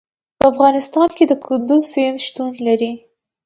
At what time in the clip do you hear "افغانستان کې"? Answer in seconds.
0.51-1.25